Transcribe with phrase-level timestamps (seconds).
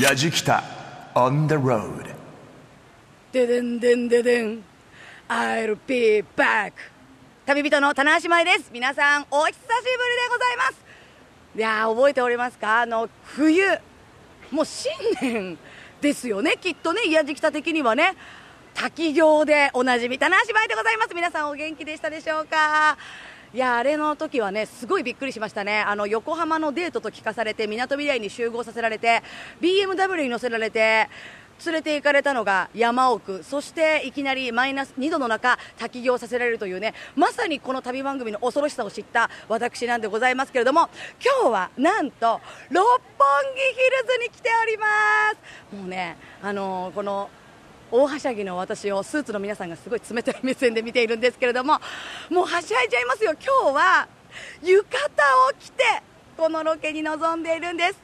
[0.00, 0.64] やじきた。
[1.14, 2.06] On the road.
[3.32, 4.64] ででんでんででん
[5.28, 6.72] I'll be back.
[7.44, 8.70] 旅人の棚橋舞です。
[8.72, 9.82] 皆さんお久しぶりで
[10.30, 10.80] ございます。
[11.54, 12.80] いや覚えておりますか？
[12.80, 13.62] あの冬。
[14.50, 14.90] もう新
[15.20, 15.58] 年
[16.00, 17.02] ですよねきっとね。
[17.04, 18.14] いやじきた的にはね。
[18.72, 21.14] 滝行でおなじみ棚橋舞でございます。
[21.14, 22.96] 皆さんお元気でしたでしょうか？
[23.52, 25.80] いやあれの時はねすごいびっくりしましたね。
[25.80, 29.24] あの横浜のデートと聞かされてみなとみらいに集合させられて
[29.60, 31.08] BMW に乗せられて
[31.66, 33.42] 連れて行かれたのが山奥。
[33.42, 40.88] そしていきなりマイナス2度の中滝行させられるというねまさにこの旅番組の恐ろしさを知った私なんでございますけれども
[41.42, 42.40] 今日はなんと
[42.70, 44.86] 六本木ヒルズに来ておりま
[45.72, 45.74] す。
[45.74, 47.28] もうねあのーこの
[47.92, 51.80] 大はしゃぎの私をスーツの皆さんがすごい冷たい目線で見ているんですけれども
[52.30, 53.32] もうはしゃいじゃいますよ。
[53.32, 54.08] 今日は
[54.62, 55.08] 浴衣
[55.48, 55.82] を着て
[56.36, 57.98] このロケに臨んでいるんです。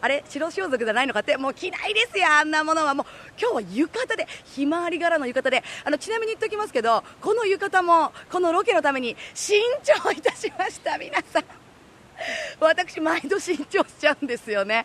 [0.00, 0.24] あれ？
[0.28, 1.36] 白装束じゃないのかって？
[1.36, 2.26] もう着ないですよ。
[2.28, 3.06] あんなものはもう。
[3.40, 5.64] 今日は浴衣でひまわり柄の浴衣で。
[5.84, 10.98] あのちなみに言っておきますけどこの浴衣もこのロケのために新調いたしました。
[10.98, 11.44] 皆さん。
[12.60, 14.84] 私毎度新調しちゃうんですよね。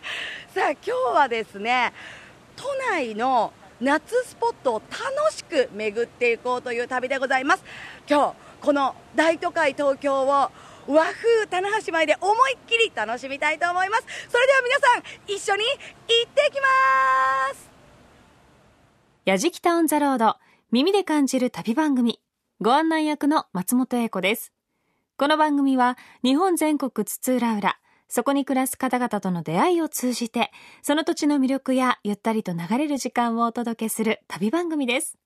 [0.54, 1.92] さあ今日はですね
[2.54, 3.52] 都内の
[3.84, 7.64] 夏スポットを楽しく巡っていこうという旅でございます。
[8.08, 10.50] 今日この大都会東京を和
[10.86, 14.04] 風棚橋前で思いっきり楽しみたいと思います。
[14.30, 17.70] それでは皆さん一緒に行ってきます。
[19.26, 20.36] やじきたオンザロード
[20.70, 22.20] 耳で感じる旅番組
[22.62, 24.54] ご案内役の松本英子です。
[25.18, 27.76] この番組は日本全国津々浦々
[28.08, 30.50] そこに暮らす方々との出会いを通じて
[30.82, 35.18] その土地の魅力やゆったりと流れる時間をお届けする旅番組です。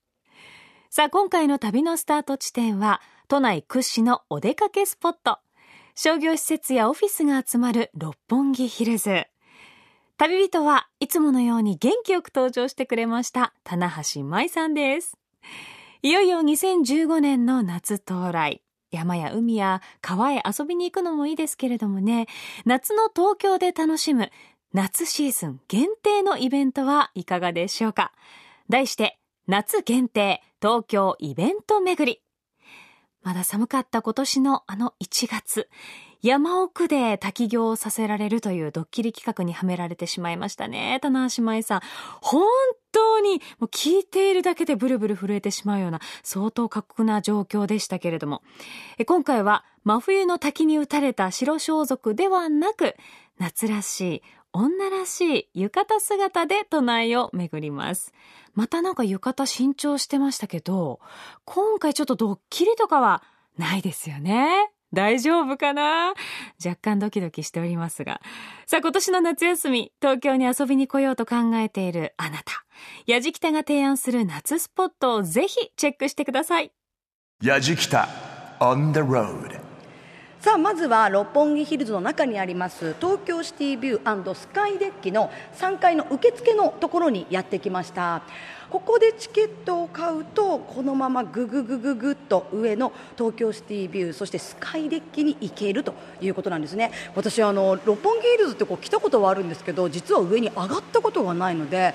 [0.91, 5.39] さあ今回の旅のスタート地点は都内屈指のお出かけスポット。
[5.95, 9.27] 商業施設やオフィスが集まる六本木ヒルズ。
[10.17, 15.19] 旅人はいつものように元気よく登場してくれました棚橋舞さんです。
[16.03, 18.63] いよいよ2015年の夏到来。
[18.91, 22.27] 山や海や川へ遊びに行くのもいいですけれどもね。
[22.65, 24.31] 夏の東京で楽しむ
[24.73, 28.13] 夏シーズン限定のイベントはいかがでしょうか。
[28.69, 32.23] 題して夏限定東京イベント巡り。
[33.23, 35.69] まだ寒かった今年のあの1月。
[36.21, 40.99] 山奥で滝行をさせられるというドッキリ企画にはめられてしまいましたね。
[41.01, 41.81] 棚橋舞さん。
[42.21, 42.43] 本
[42.91, 48.43] 当にもう聞いているだけでブルブル震えてしまうような相当過酷な状況でしたけれども。
[48.99, 52.97] え今回は真冬の滝に打たれた白装束ではなく、
[53.39, 58.13] 夏らしい、女らしい浴衣姿で都内を巡ります。
[58.55, 60.99] またなんか浴衣新調してましたけど、
[61.45, 63.23] 今回ちょっとドッキリとかは
[63.57, 64.73] ないですよね。
[64.93, 66.15] 大丈夫かな？
[66.65, 68.21] 若干ドキドキしておりますが。
[68.67, 72.65] さあ今年の夏休み、東京に遊びに来ようと考えているあなた。
[73.07, 76.73] やじきたが提案する夏スポットをぜひチェックしてください。
[77.43, 78.09] やじきた
[78.61, 79.58] on the road
[80.41, 88.23] さあまずは六本木ヒルズの中にあります東京シティビュースカイデッキの3階の受付のところにやってきました。
[88.71, 96.93] ここでチケットを買うとこのままグググググっと上の東京シティビューそしてスカイデッキに行けるということなんですね。
[97.17, 101.95] 私あの六本木ヒルズってこう来たことはあるんですけど実は上に上がったことがないので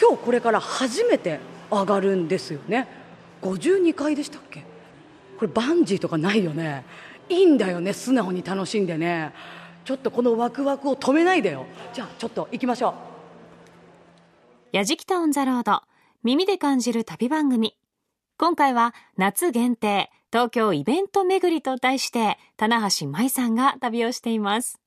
[0.00, 1.40] 今日これから初めて
[1.72, 2.86] 上がるんですよね。
[3.42, 4.60] 52階でしたっけ？
[4.60, 6.84] これバンジーとかないよね。
[7.30, 9.32] いいんだよね素直に楽しんでね
[9.84, 11.64] ちょっとこのワクワクを止めないでよ
[11.94, 13.10] じゃあちょっと行きましょう
[14.72, 15.82] やじきたオンザロード。
[16.22, 17.76] 耳で感じる旅番組。
[18.38, 24.78] 今回は夏限定東京イベント巡りと題して棚橋舞さんが旅をしています。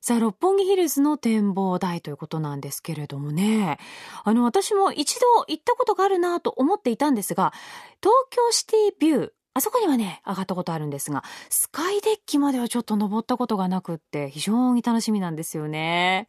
[0.00, 3.78] さあ、六本木ヒルズの展望台ということなんですけれどもね。
[4.22, 7.52] あの、私も一度行ったことがあるなと思っていたんですが、
[8.00, 16.26] 東京シティビュー、あそこにはね、上がったことあるんですが、スカイデッキまではちょっと登ったことがなくって、非常に楽しみなんですよね。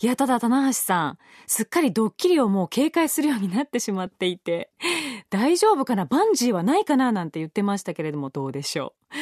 [0.00, 4.70] いや、ただ、棚橋さん、すっかりドッキリをもう警戒するようになってしまっていて、
[5.30, 6.04] 大丈夫かな？
[6.04, 7.12] バンジーはないかな？
[7.12, 9.14] なんて言ってましたけれども、どうでしょう。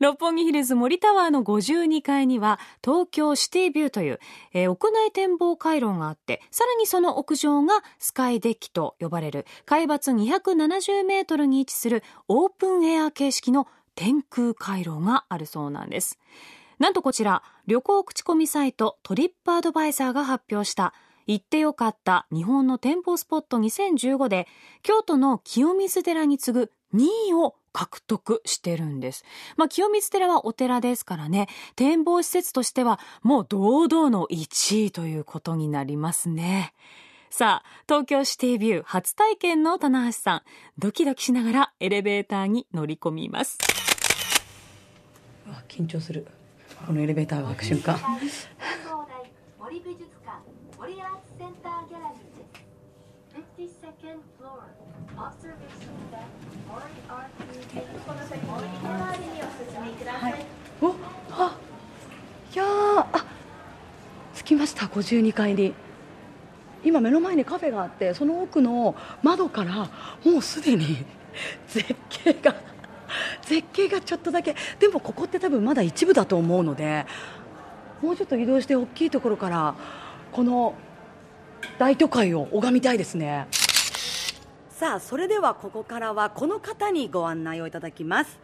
[0.00, 4.18] 六本木ヒルズ森タワーの52階には東京シティビューという、
[4.54, 16.18] えー屋内展望回廊があって、さらにその屋上がスカイデッキと呼ばれる海抜270メートルに位置するオープンエア形式の天空回廊があるそうなんです。
[16.78, 20.94] なんとこちら、旅行口コミサイトトリップアドバイザーが発表した
[21.26, 24.48] 行ってよかった日本の店舗スポット2015で
[24.82, 29.24] 京都の清水寺に次ぐ2位を獲得してるんです。
[29.56, 36.74] まあ、清水寺はお寺ですからね、展望施設としてはもう堂々の1位ということになりますね。
[37.30, 40.42] さあ、東京シティビュー初体験の棚橋さん、
[40.78, 43.58] ドキドキしながらエレベーターに乗り込みます。
[45.68, 46.26] 緊張する。
[46.86, 47.98] このエレベーターが開く瞬間。
[49.58, 50.42] 森美術館
[50.76, 52.44] 森アーツセンターギャラリーで
[53.36, 54.62] す 52nd floor.
[55.18, 56.24] Observation deck.
[56.66, 60.46] 森アーツこの先森周りにお進みください、はい、
[60.80, 60.94] お
[61.32, 61.58] あ
[62.54, 63.26] いやあ
[64.34, 65.74] 着きました52階に
[66.84, 69.90] 今目の前にカフェがあってその奥の窓から
[70.24, 71.04] もうすでに
[71.68, 72.54] 絶景が
[73.42, 74.54] 絶景がちょっとだけ。
[74.78, 77.04] でもここって多分まだ一部だと思うので
[78.00, 79.74] もうちょっと移動して大きいところから
[80.32, 80.74] この
[81.80, 83.46] 大都会を拝みたいですね。
[84.68, 88.38] さあそれではここからはこの方にご案内をいただきます。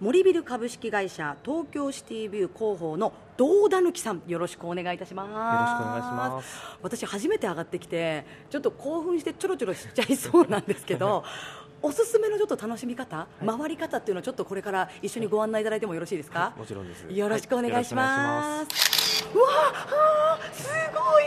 [0.00, 4.22] 森ビル株式会社東京シティビュー広報の堂田貫さん。
[4.28, 5.30] よろしくお願いいたします。
[5.30, 6.78] よろしくお願いします。
[6.80, 11.24] 私初めて上がってきてちょっと興奮してちょろちょろしちゃいそうなんですけど
[11.82, 17.06] おすすめのちょっと楽しみ方、はい、回り方っていうのをちょっとこれから一緒にご案内いただいてもよろしいですか、はい、もちろんです。
[17.08, 19.42] よろしくお願いします、はい、わ
[19.74, 21.24] あすごい。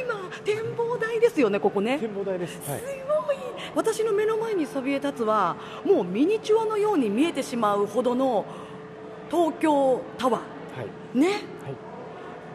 [0.00, 0.14] 今
[0.44, 1.98] 展望台ですよねここね。
[1.98, 2.80] 展望台です、すごい。
[3.74, 8.46] 私の目の前にそびえ立つはもうミニチュアのように見えてしまうほどの
[9.30, 11.42] 東京タワー、ね、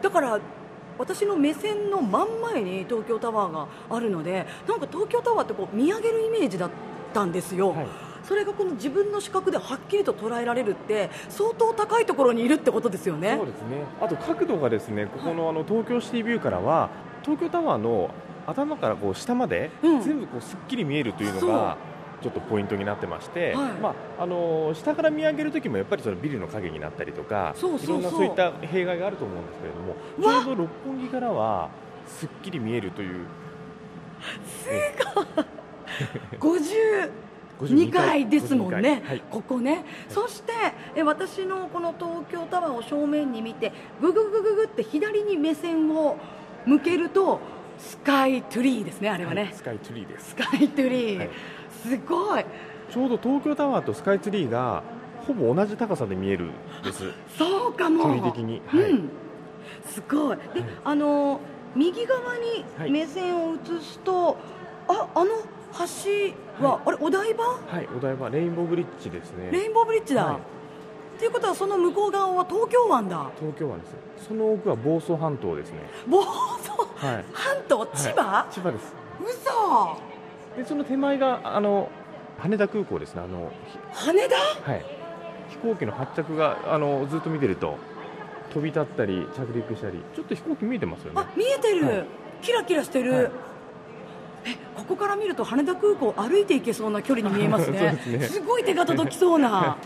[0.00, 0.40] だから
[0.98, 6.74] 私の目線の真ん前に東京タワーがあるのでなんか東京タワーってこう見上げるイメージだった
[7.12, 7.86] ったんですよ、はい、
[8.24, 13.36] それがこの自分の視覚ではっきりと捉えられるって相当高いところにいるってことですよね。
[13.36, 13.84] そうですね。
[14.00, 16.90] あと角度がですねここのあの東京シティビューからは
[17.22, 18.10] 東京タワーの
[18.46, 21.76] 頭からこう下まで全部こうすっきり見えるというのが、
[22.20, 31.70] ちょっとポイントになってまして、はい、まああの下から見上げるときもやっぱりそのビルの影になったりとかいろんなそういった弊害があると思うんですけれどもちょうど六本木からは
[32.06, 33.26] すっきり見えるという
[34.46, 34.68] す
[35.14, 35.61] ごい
[36.38, 40.52] 52階ですもんね、はい、ここね、はい、そして
[40.96, 46.16] え私のこの東京タワーを正面に見てぐぐぐぐぐって左に目線を
[46.66, 47.40] 向けると
[47.78, 50.30] スカイトゥリーですねあれはね、はい、スカイトゥリーです。
[50.30, 51.28] スカイトゥリー、
[51.82, 52.44] すごい。
[52.92, 54.82] ちょうど東京タワーとスカイツリーが
[55.26, 56.52] ほぼ同じ高さで見えるん
[56.84, 57.10] です。
[57.38, 58.04] そうかも。
[58.04, 59.10] 距離的に、はい、うん、
[59.86, 60.36] すごい。
[60.36, 60.42] で、
[60.84, 61.40] あの
[61.74, 64.36] 右側に目線を移すと、
[64.88, 65.30] ああの
[65.72, 67.44] 橋は、はい、あれお台場？
[67.44, 68.30] はいお台場。
[68.30, 69.50] レインボーブリッジですね。
[69.50, 70.38] レインボーブリッジだ、は
[71.20, 73.30] い、いうことはその向こう側は東京湾だ。
[73.38, 73.94] 東京湾です
[74.28, 75.78] その奥は房総半島ですね。
[76.06, 76.28] 房総、
[76.94, 77.86] はい、半島？
[77.94, 78.70] 千葉、はい、千葉？
[78.70, 78.94] です。
[79.20, 80.60] 嘘！
[80.60, 81.88] でその手前があの
[82.38, 83.22] 羽田空港ですね。
[83.22, 83.50] あの
[83.92, 84.36] 羽田？
[84.70, 84.84] はい。
[85.50, 87.76] 飛行機の発着があのずっと見てると
[88.52, 90.02] 飛び立ったり着陸したり。
[90.14, 91.20] ちょっと飛行機見えてますよね。
[91.20, 92.06] あ見えてる、はい、
[92.42, 93.30] キラキラしてる、え
[94.76, 97.98] ここから見ると羽田空港歩いていけそうな距離に見えますね。
[98.02, 98.20] すね。
[98.26, 99.76] すごい手が届きそうな、 は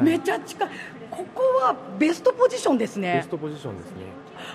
[0.00, 0.68] い、めちゃ近い。
[1.10, 3.14] ここはベストポジションですね。
[3.14, 4.04] ベストポジションですね。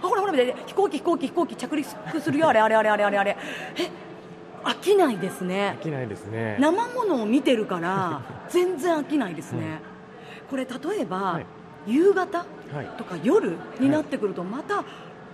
[0.02, 3.38] あほらほら飛行機飛行機飛行機着陸するよあれあれあれあれあれあれ。
[3.78, 3.90] え
[4.64, 5.76] 飽きないですね。
[5.80, 6.58] 飽きないですね。
[6.60, 9.80] 生ものを見てるから 全然飽きないですね、はい、
[10.50, 11.46] これ例えば、はい、
[11.86, 12.46] 夕方
[12.98, 14.84] とか夜になってくるとまた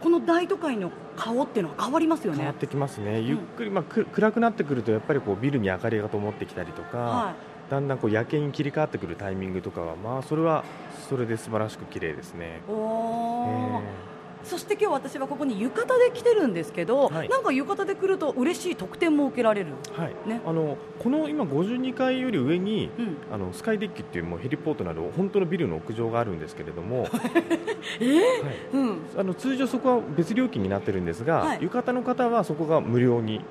[0.02, 2.40] この大都会の顔っていうのは変わりますよね。
[2.40, 7.34] 変わってきますね、ゆっくり、まあ、く暗くなってくると、やっぱりこうビルに明かりが灯ってきたりとか、は
[7.68, 10.64] い、だんだんこう夜景に切り替わってくるタイミングとかは、まあ、それは
[11.10, 12.62] それで素晴らしく綺麗ですね。
[12.70, 14.09] おー
[14.44, 20.30] そして今日私はここに浴衣で来てるんですけど、はい、なんか浴衣で来ると嬉しい特典も受けられる、はい。
[20.30, 27.08] ね、あのこの今52階より上に、うん、あのスカイデッキっていうもうヘリポートなど本当のビルの屋上があるんですけれども、
[28.00, 28.06] え？
[28.06, 28.56] ー、はい。
[28.74, 33.42] うん、あの通常そこは別料金になってるんですが、はい、浴衣の方はそこが無料に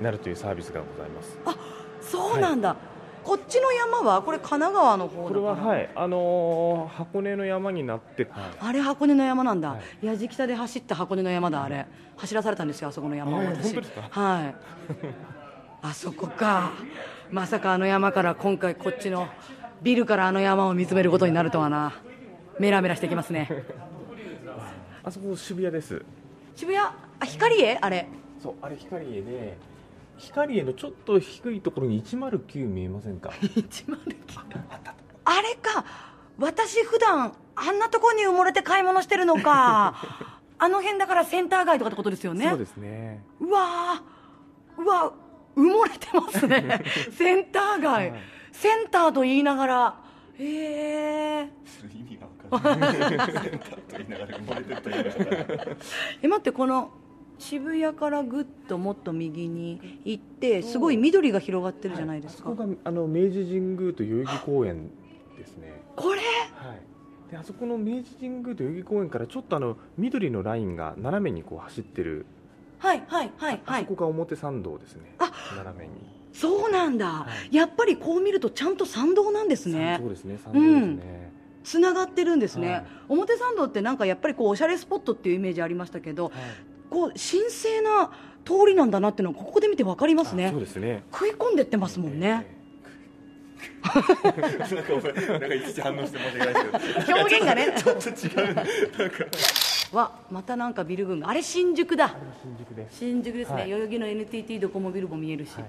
[0.00, 1.38] なるというサービスがございます。
[1.46, 1.56] あ
[2.00, 2.76] そうなんだ、
[3.24, 11.86] こっちの山はこれ神奈川の方これははいあのー、箱根の山になって、はい、あれ箱根の山なんだ、はい、矢敷北で走った箱根の山だあれ。
[12.16, 13.74] 走らされたんですよあそこの山を私。
[13.74, 14.54] はい。
[15.82, 16.70] あそこか。
[17.30, 19.28] まさかあの山から今回こっちの
[19.82, 21.92] ビルからあの山を見つめることになるとはな。
[22.58, 23.48] メラメラしてきますね。
[25.02, 26.02] あそこ渋谷です。
[26.54, 26.84] 渋谷？
[26.84, 27.78] あ光栄？
[27.80, 28.06] あれ。
[28.40, 29.56] そうあれ光栄で
[30.18, 33.30] 光へのちょっと低いところに109見えませんか？
[33.40, 33.96] 109
[35.24, 35.84] あれか。
[36.38, 39.94] 私普段あんなところに埋もれて買い物してるのか。
[40.58, 42.48] あの辺だからセンター街とかってことですよね。
[42.48, 43.22] そうですね。
[43.40, 44.02] うわ
[44.78, 45.12] うわ
[45.56, 46.82] 埋もれてますね。
[47.12, 48.20] センター街、はい、
[48.52, 50.04] センターと言いながら。
[50.38, 50.44] へ
[51.42, 51.50] え
[51.92, 52.92] 意味が分かんない。
[52.94, 52.98] と
[53.98, 55.10] 言いながら漏れてると言いな。
[55.46, 55.76] がら
[56.22, 56.90] え待ってこの
[57.38, 64.90] 渋谷からぐっともっと右に行ってすごい緑が広がってるじゃないですか、あそこがあの明治神宮と代々木公園
[65.36, 65.82] ですね。
[65.96, 66.20] これ？
[66.20, 66.80] はい。
[67.30, 72.26] であそこの明治神宮と代々木公園からちょっとあの緑のラインが斜めにこう走ってる、
[72.78, 73.82] はいはいはいはい。
[73.82, 75.14] あそこが表参道ですね。
[75.18, 75.92] あ斜めに
[76.32, 77.54] そうなんだ、はい。
[77.54, 79.98] やっぱりこう見るとちゃんと参道なんですね。
[80.00, 80.38] そうですね。
[80.42, 81.32] 参道ですね、
[81.64, 82.86] つながってるんですね、はい。
[83.08, 86.32] 表参道ってなんかやっぱりこうおしゃれスポットっていうイメージありましたけどはい
[86.94, 88.12] こう神聖な
[88.44, 90.46] 通りなんだなっていうのはここで見て分かりますね。
[90.46, 91.02] あそうですね。
[91.12, 92.64] 食い込んでってますもんね、えー
[93.84, 97.16] ななんかいちいち反応して申し訳ないですけど。
[97.18, 97.74] 表現がね。
[97.76, 98.64] ちょっと違うなんか
[99.92, 101.30] わまたなんかビル群が。
[101.30, 102.14] あれ新宿だ。
[102.42, 102.98] 新宿です。
[102.98, 103.70] 新宿ですね、はい。
[103.70, 105.64] 代々木の NTT ドコモビルも見えるし、はい。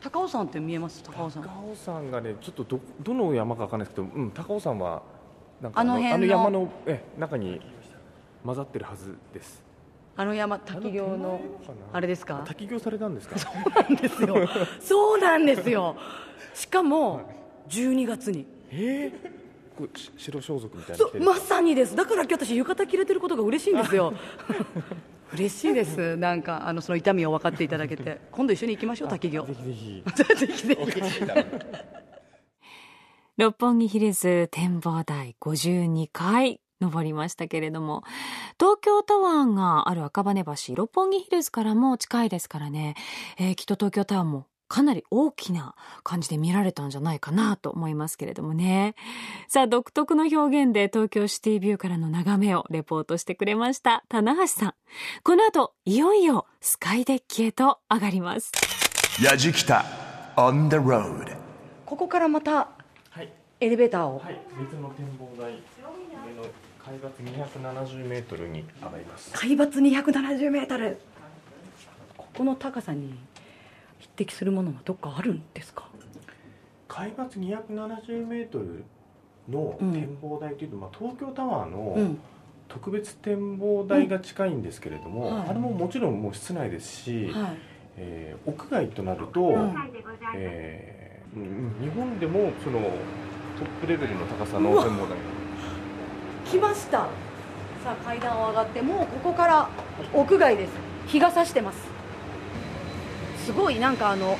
[0.00, 1.02] 高尾山って見えます？
[1.04, 1.44] 高尾山。
[1.44, 5.02] 高尾山がねちょっとどどの山かわかんないですけど、うん、高尾山は
[5.60, 7.60] なんかあの辺のあの山のえ中に
[8.44, 9.62] 混ざってるはずです。
[10.16, 11.40] あの山滝行の
[11.92, 12.42] あれですか？
[12.44, 13.36] 滝行されたんですか？
[13.82, 14.48] なんですよ。
[14.80, 15.96] そうなんですよ。
[16.54, 17.20] しかも
[17.68, 18.46] 12月に。
[18.70, 19.38] ええ
[19.76, 21.94] これし白装束みたいなそうまさにです。
[21.94, 24.12] だから今日私浴衣着れてることが嬉しいんですよ。
[25.34, 26.16] 嬉しいです。
[26.16, 28.20] なんかあのその痛みを分かっていただけて。
[28.32, 29.44] 今度一緒に行きましょう滝行。
[29.46, 30.02] ぜひぜひ。
[30.34, 31.22] ぜひぜひ。
[33.36, 38.04] 六本木ヒルズ展望台52階登りましたけれども。
[38.58, 42.94] 東京タワーがある赤羽橋六本木ヒルズからも近いですからね、
[43.38, 48.94] えーきっと東京タワーもかなり大きな感じで見られたんじゃないかなと思いますけれどもね。
[49.48, 54.74] さあ独特の表現で東京シティビューからの眺めをレポートしてくれました棚橋さん。
[55.22, 58.52] この後いよいよスカイデッキへと上がります。
[59.24, 59.84] やじきた
[60.36, 61.34] on the road
[61.86, 62.68] ここからまた
[63.08, 63.32] はい。
[63.60, 64.38] エレベーターを、はい。
[64.60, 65.52] 別の展望台。
[65.52, 66.44] 上の
[66.88, 67.10] 海抜
[67.92, 69.30] 270メートルに上がります。
[69.34, 70.98] 海抜270メートル。
[72.16, 73.14] ここの高さに
[73.98, 75.88] 匹敵するものはどっかあるんですか？
[76.88, 78.84] 海抜270メートル
[79.48, 82.18] のうん展望台というと、まあ、東京タワーうのん。
[82.68, 85.38] 特別展望台が近いんですけれども、うん。
[85.38, 85.48] はい。
[85.48, 87.56] あれももちろんもう室内ですし、はい。
[87.96, 89.74] えー屋外となると、うん。
[90.36, 92.86] えーうん日本でもそのト
[93.64, 95.16] ップレベルの高さの展望台
[96.50, 96.98] 来ました。
[97.84, 99.68] さあ階段を上がってもうここから
[100.14, 100.70] 屋外です。
[101.06, 101.78] 日が差してます。
[103.44, 104.38] すごいなんかあの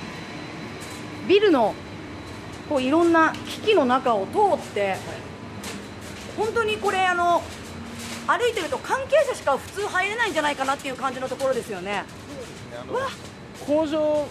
[1.29, 1.75] ビルの
[2.69, 4.97] こういろんな機器の中を通って
[6.37, 7.43] 本当にこれあの
[8.27, 12.05] 歩いてると関係者しか普通入れないんじゃないかなっていう感じのところですよね。
[12.93, 13.09] わ
[13.67, 14.27] 工場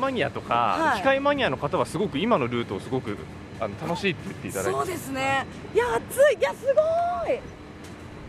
[0.00, 0.98] マニアとか、はい。
[0.98, 3.16] 機械マニアの方はすごく今のルートをすごく
[3.60, 4.70] あの楽しいって言っていただいて。
[4.72, 5.46] そうですね。
[5.74, 6.38] いや暑い。
[6.38, 7.40] いやすごい。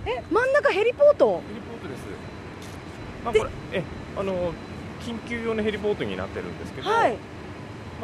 [0.07, 1.41] え真ん中ヘリポート？
[1.47, 2.01] ヘリポートです、
[3.23, 3.83] まあ、でこれえ
[4.15, 4.53] あの
[5.01, 7.17] 緊急用のヘリポートになってるんですけど、はい。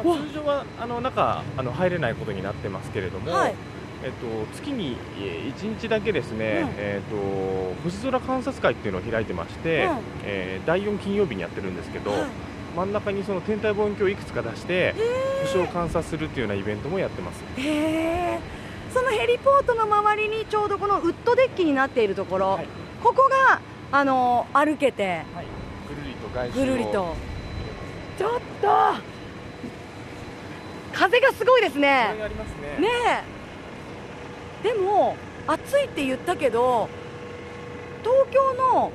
[0.02, 3.54] まあ、通常はあの中あの入れないことになってますけれども、はい。
[4.04, 4.26] えっと、
[4.56, 6.74] 月にえー1日だけですね、うん。
[6.76, 9.98] えっと、星空観察会っていうのを開いてまして、うん。
[10.24, 12.20] えー第4金曜日にやってるんですけど、はい
[12.74, 14.94] 真ん中にその天体望遠鏡をいくつか出して
[15.42, 17.42] 星を観察するっていうようなイベントもやってます。
[17.56, 17.68] へ
[18.36, 18.38] え
[18.92, 22.66] そのヘリポートの周りにちょうどこのウッドデッキになっているところ、はい。
[23.02, 23.60] ここが
[23.90, 25.24] あの歩けて
[25.88, 27.14] ぐるりと外周をぐるりと。
[28.18, 28.68] ちょっと
[30.92, 32.14] 風がすごいですね。
[32.78, 32.80] ね。
[32.80, 32.88] ね
[34.62, 34.68] え。
[34.68, 36.88] でも暑いって言ったけど
[38.02, 38.92] 東京の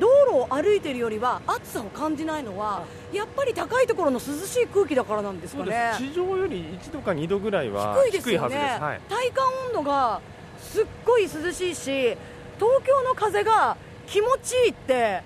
[0.00, 5.92] 道路を歩いてるよりは暑さを感じないのはやっぱり高いところの涼しい空気だからなんですかね。
[5.94, 5.98] す。
[5.98, 8.56] 地上より1度か2度ぐらいは低いですよね。
[8.80, 10.20] はい、体感温度が
[10.58, 12.16] すっごい涼しいし
[12.58, 15.22] 東京の風が気持ちいいってはい。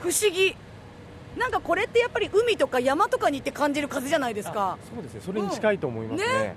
[0.00, 0.56] 不思議。
[1.36, 4.72] なんかこれってやっぱり海とか山とかに行って感じる風じゃないですか。
[4.72, 5.20] あそうですね。
[5.24, 6.40] それに近いと思いますね,、うん。
[6.42, 6.54] ね。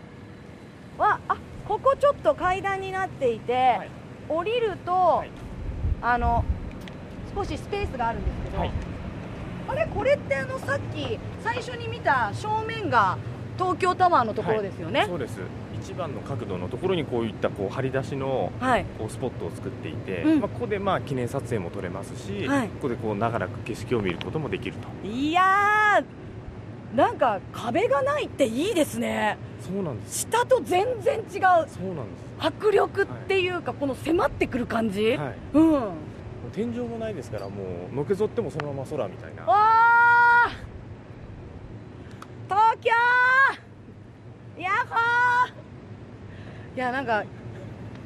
[0.98, 3.89] わあここちょっと階段になっていて、はい。
[4.29, 5.29] 降りると、い。
[6.01, 6.43] あの
[7.35, 8.71] 少しスペースがあるんですけど、はい。
[9.67, 13.17] あれこれってあのさっき最初に見た正面が
[13.57, 15.05] 東京タワーのところですよね？
[15.07, 15.39] そうです。
[15.83, 18.85] 一番の角度のところにこういったこう張り出しのはい。
[18.97, 20.39] こうスポットを作っていて、うん。
[20.39, 22.67] まあ、ここでまあ記念撮影も撮れますし、はい。
[22.69, 25.07] ここでこう長らく景色を見ることもできると。
[25.07, 29.37] いやーなんか壁がないっていいですね。
[29.61, 30.19] そうなんです。
[30.21, 31.23] 下と全然違う。
[31.31, 31.67] そうなんです。
[32.39, 35.35] 迫力っていうか、この迫ってくる感じ、はい。
[35.53, 35.81] うん
[36.55, 39.43] 天井もないですからもうのけぞってもそのまま空みたいな。
[42.47, 42.91] 東京
[46.75, 47.24] いやなんか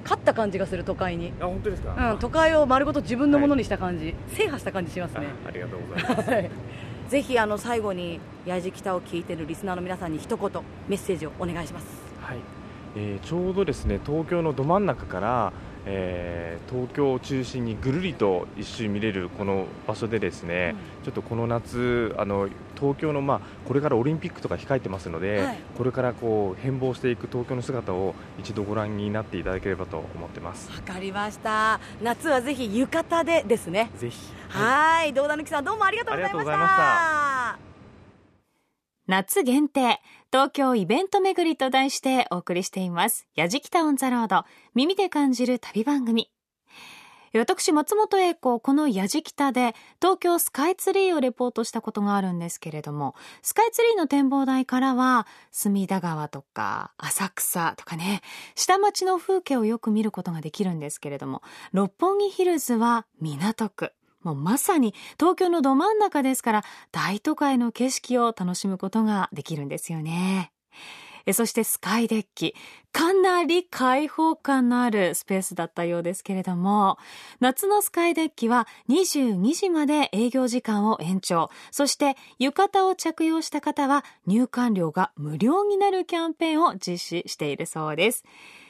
[0.04, 5.28] 勝った感じがする都会に、あ本当ですか、うん、都会を丸ごと自分のものにした感じ、制覇した感じしますね。
[5.46, 6.30] あありがとうございます。
[6.30, 6.50] はい。
[7.10, 10.50] ぜひあの最後にやじきたを聞いてるリスナーの皆さんに一言
[10.88, 11.86] メッセージをお願いします。
[12.22, 12.38] はい、
[12.96, 15.54] えーちょうどですね東京のど真ん中から、
[15.86, 22.48] えー東京を中心にぐるりと一周見れるこの場所でですね、ちょっとこの夏あの
[22.80, 25.58] 東京のまあこれからオリンピックとか控えてますので、はい。
[25.76, 30.70] これからこう変貌していく東京の姿を一度ご覧になっていただければと思ってます。
[30.70, 31.80] わかりました。
[32.04, 33.90] 夏はぜひ浴衣でですね。
[33.98, 34.18] ぜひ、
[34.50, 35.14] はい。
[35.14, 35.66] 堂田ぬきさん。
[35.66, 37.60] どうもありがとうございました。
[39.08, 40.00] 夏限定
[40.32, 44.44] 東京イベント巡りと題してお送りしています「やじきたオンザロード。
[44.76, 46.30] 耳で感じる旅番組」
[47.34, 58.22] 私松本英子このやじきたで東京スカイツリーをレポートしたことがあるんですけれどもスカイツリーの展望台からは隅田川とか浅草とかね
[58.56, 63.94] 下町の風景をよく見ることができるんですけれども六本木ヒルズは港区。
[64.22, 70.52] もうまさに東京のど真ん中ですから大都会の景色を楽しむことができるんですよね。
[71.34, 72.56] そしてスカイデッキ。
[72.92, 76.98] かなり開放感のあるスペースだったようですけれども、
[77.40, 81.50] 夏のスカイデッキは22時まで営業時間を延長。
[81.72, 88.24] そして浴衣を着用した方は入館料が無料になるキャンペーンを実施しているそうです。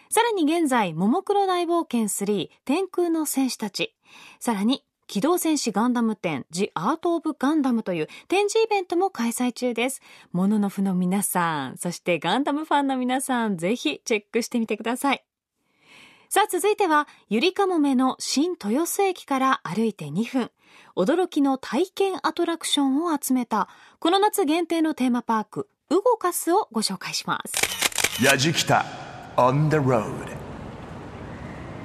[0.09, 3.95] さらに現在、ももクロ大冒険3天空の戦士たち。
[4.39, 10.01] さらに、機動戦士ガンダム展、ジ・アート・オブ・ガンダムという展示イベントも開催中です。
[10.31, 15.25] モノノフの皆さん、そしてガンダムファンの皆さん、ぜひチェックしてみてください。
[16.29, 20.51] さあ、続いては、ゆりかもめの新豊洲駅から歩いて2分。
[20.95, 28.23] 驚きの体験アトラクションを集めた、この夏限定のテーマパーク、ウゴカスをご紹介します。
[28.23, 28.85] やじきた
[29.37, 30.48] on the road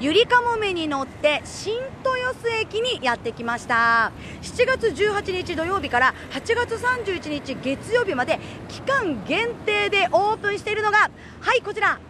[0.01, 4.11] ゆりかもめに乗って新豊洲駅にやってきました。
[4.43, 12.01] 7月18日土曜日から8月31日月曜日まで期間限定でオープンしているのがはいこちら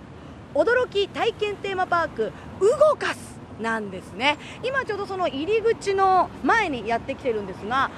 [0.55, 4.38] 驚き体験テーマパークウゴカスなんですね。
[4.62, 7.90] 今ちょうどその入り口の前にやってきてるんですが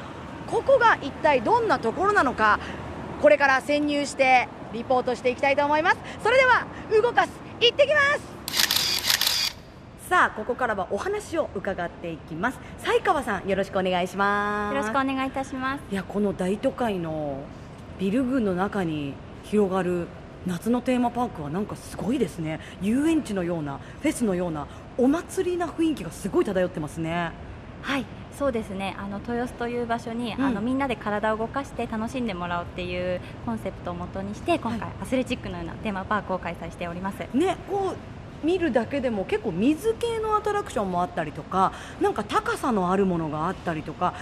[0.49, 2.59] ここが一体どんなところなのか
[3.23, 5.99] これから潜入してリポートしていきたいと思います。
[6.25, 8.36] それではウゴカス行ってきます。
[10.09, 15.83] さあここからはお話を伺っていきます西川さんよろしくお願いしますよろしくお願いいたします。
[15.91, 17.41] いやこの大都会の
[17.99, 20.07] ビル群の中に広がる
[20.47, 27.33] 夏のテーマパークはなんかすごいですね遊園地のようなフェスのようなお祭りな雰囲気がすごい漂ってますね
[27.83, 28.05] はい、
[28.37, 28.97] そうですね。
[28.99, 37.21] あの豊洲という場所に、うんあのみんなで体を動かして楽しんでもらおうっていうコンセプトをもとにして、今回、はいアスレチックのようなテーマパークを開催しております。
[37.33, 44.15] ねこう見るだけでも結構水系のアトラクションもあったりとかなんか高さのあるものがあったりとか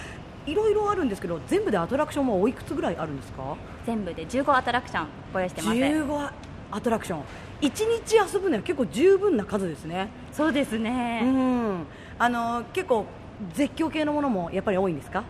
[0.45, 3.55] いろいろあるんですけど全部でアトラクションはおいくつぐらいあるんですか？
[3.85, 5.77] 全部で15アトラクションご用意してます。
[5.77, 6.29] 15
[6.71, 7.21] アトラクション。
[7.61, 10.09] 1日遊ぶには結構十分な数ですね。
[10.31, 11.21] そうですうね。
[11.21, 11.85] ん。
[12.19, 13.05] あの結構
[13.53, 15.23] 絶叫系のものもやっぱり多いんですか？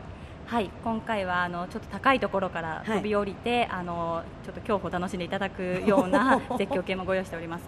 [0.48, 2.98] はい、今回はあのちょっと高いところからはい。
[2.98, 7.66] 飛び降りて、あのちょっと恐怖を楽しんでいただくような 絶叫系もご用意しております。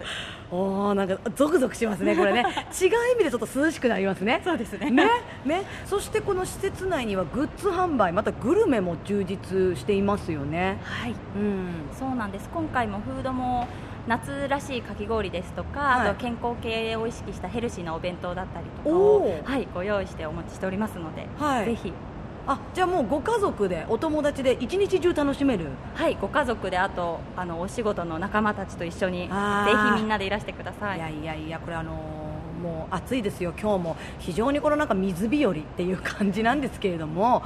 [0.50, 2.44] おーなんかゾクゾクしますねこれね。
[2.80, 4.40] 違う意味でちょっと涼しくなりますね。
[4.44, 4.90] そうですね。
[4.90, 5.08] ね
[5.44, 5.62] ね。
[5.86, 10.78] そしてこの施設内にはグッズ販売またグルメも充実していますよね。
[10.84, 11.14] はい。
[11.36, 11.68] うん。
[11.92, 12.48] そうなんです。
[12.50, 13.66] 今回もフードも
[14.06, 16.08] 夏らしいかき氷ですとか、はい。
[16.08, 21.64] あと健康系を意識したヘルシーなお弁当だったりとかおをー、はい、ご用意してお持ちしておりますので、はい。
[21.66, 21.92] ぜひ、
[22.48, 25.66] あじゃあもうご家族でお友達で一日中楽しめる？
[25.94, 29.30] はい、ご家族であとあのお仕事の仲間たちと一緒にぜひ
[29.96, 30.96] みんなでいらしてください。
[30.96, 32.18] いやいやいやこれあのー
[32.58, 33.96] もう暑いですよ今日も。
[34.18, 37.42] 非常にこのなんか水日和っていう感じなんですけれども。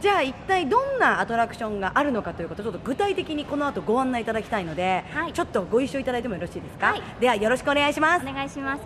[0.00, 5.32] じゃあ一体どんなアトラクションがあるのかということをちょっと具体的にこの後ご案内いただきたいので、はい。
[5.32, 7.02] ちょっとご一緒いただいてもよろしいですか、はい。
[7.20, 8.26] ではよろしくお願いします。
[8.26, 8.82] お願いします。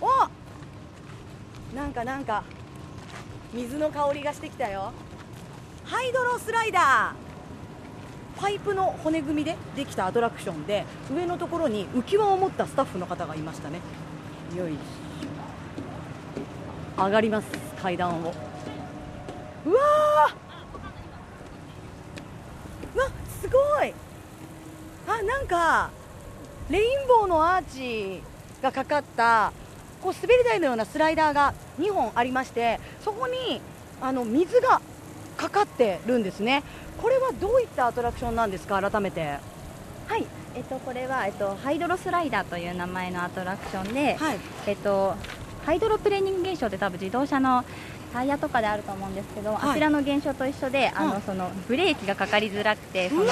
[0.00, 0.06] お
[1.74, 2.44] なんかなんか
[3.52, 4.92] 水の香りがしてきたよ。
[5.84, 8.40] ハイドロスライダー。
[8.40, 10.84] パイプの骨組みでできたアトラクションで
[11.14, 13.80] 上のところに浮き輪を持ったスタッフの方がいましたね。
[14.56, 17.04] よいしょ。
[17.04, 17.46] 上がります
[17.80, 18.32] 階段を。
[19.66, 22.96] うわー。
[22.96, 23.06] うわ
[23.40, 23.94] すごい。
[25.06, 25.90] あなんか
[26.70, 28.22] レインボーのアーチ
[28.62, 29.52] がかかった
[30.02, 33.60] こう滑り台のようなスライダーが2本ありましてそこに
[34.00, 34.80] あの水が
[35.36, 36.62] かかってるんですね。
[37.00, 38.80] これはどういったアトラクションなんですか？
[38.80, 39.38] 改めて。
[40.08, 40.26] はい。
[40.54, 44.38] えっと、これは、えっと、ハイドロスライダーという名前のアトラクションで、はい。
[44.66, 45.14] えっと、
[45.64, 47.64] ハイドロプレーニング現象って多分自動車の
[48.12, 49.70] タイヤとかであると思うんですけど、はい。
[49.70, 51.10] あちらの現象と一緒で、あうん。
[51.10, 53.24] のそのブレーキがかかりづらくてその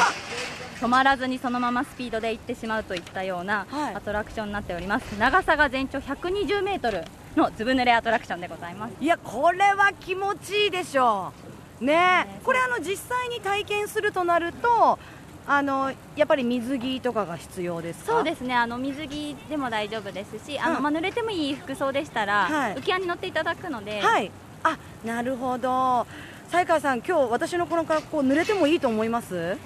[0.81, 3.95] 止まらずにそのままスピードで行ってしまうといったようなはい。
[3.95, 7.05] アトラクションになっております、長さが全長120メートル
[7.37, 8.95] のずぶ濡れアトラクションでございます。
[9.01, 11.33] いやこれは気持ちいいでしょ
[11.81, 11.85] う。
[11.85, 11.93] ね。
[11.95, 12.41] ね。
[12.45, 14.99] これあの実際に体験するとなると
[15.47, 18.13] あのやっぱり水着とかが必要ですか？
[18.13, 18.55] そうですね。
[18.55, 20.75] あの水着でも大丈夫ですし、あうん。
[20.75, 22.75] のまあ、濡れてもいい服装でしたら、はい。
[22.75, 24.31] 浮き輪に乗っていただくので、はい。
[24.63, 26.07] あなるほど。
[26.49, 29.57] 才川さん今日私のこの格好濡れてもいいと思います？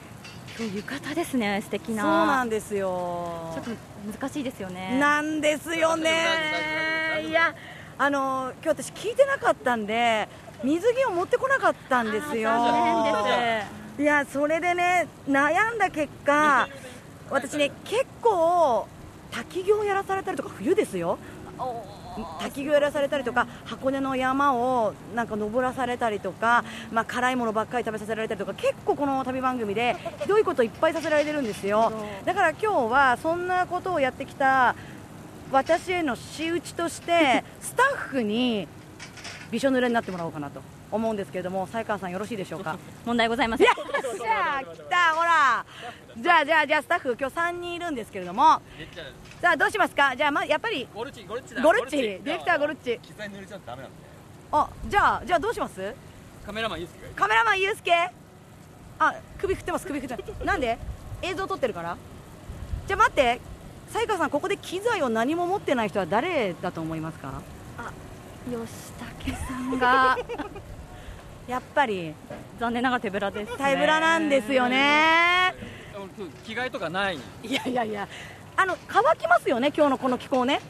[0.56, 2.02] 今日浴衣ですね素敵な。
[2.02, 3.50] そうなんですよ。
[3.54, 3.70] ちょっと
[4.20, 4.98] 難しいですよね。
[5.00, 6.14] なんですよね。
[7.28, 7.54] いや
[7.98, 10.28] あの今日私聞いてなかったんで
[10.62, 12.50] 水着を持ってこなかったんですよ。
[13.98, 16.68] いやそれでね悩んだ結果
[17.30, 18.86] 私ね結構
[19.32, 21.18] 滝行やらされたりとか冬ですよ
[22.40, 31.92] 滝行らされたりとか箱根の山をなんか登らされたりとか、まあ、辛いものばっかり食べさせられたりとか結構この旅番組でひどいこといっぱいさせられてるんですよ。
[32.24, 34.74] だから今日はそんなことをやってきた
[35.50, 38.66] 私への仕打ちとしてスタッフに
[39.50, 40.60] びしょ濡れになってもらおうかなと。
[40.94, 42.78] 思うんですけれども才川さんよろしいでしょうか？
[43.04, 43.66] 問題ございません。
[43.66, 43.76] よっ
[44.16, 45.66] しゃ来たほら。
[46.16, 48.62] じゃあじゃあじゃあスタッフ今日3人いるんですけれども。
[49.42, 50.14] さあどうしますか？
[50.16, 51.62] じゃあまやっぱりゴルチゴルチだ。
[51.62, 51.96] ゴルッチ。
[51.96, 53.00] ディレクターゴルッチ。
[53.02, 53.96] 膝に濡れちゃダメなんで
[54.52, 55.94] あじゃあじゃあどうします？
[56.46, 57.92] カメラマンいいですかカメラマンユうスケ？
[58.98, 60.78] あ首振ってます首振ってますなんで？
[61.22, 61.96] 映像撮ってるから。
[62.86, 63.40] じゃあ待って。
[63.90, 67.42] 才川さんここで機材を何も持ってない人は誰だと思いますか？
[68.46, 70.18] 吉武さんが
[71.46, 72.14] やっぱり
[72.58, 75.54] 残念ながら手ぶらです、ね、タイブラなんですよね。
[76.46, 77.18] 着替えとかない？
[77.42, 78.08] いやいやいや
[78.56, 80.60] あの乾きますよね今日のこの気候ね。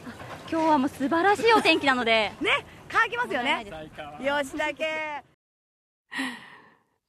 [0.51, 2.31] 今日はもう素晴らしいお天気なので。
[2.41, 3.65] ね乾きますよね。
[4.21, 5.23] よしだけ。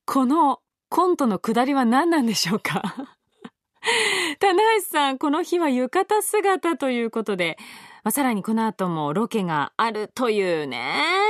[0.06, 2.82] このコントの下りは何なんでしょうか？
[4.40, 7.56] 棚橋さん、この日は浴衣姿ということで、
[8.06, 10.76] まあ、さらにこの後もロケがあるというね、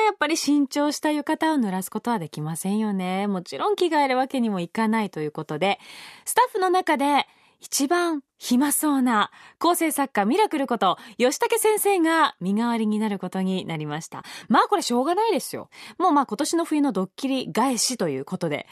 [0.05, 3.27] やっぱり新調した浴衣を濡らすことはできませんよね。
[3.29, 5.79] もちろん着替えるわけにもいかないということで、
[6.27, 7.27] スタッフの中で
[7.61, 14.23] 一番暇そうな構成作家ミラクルこと吉武先生が身代わりになることになりました。
[14.51, 15.71] まあこれしょうがないですよ。
[15.97, 18.67] もうまあ今年の冬のドッキリ返しということで、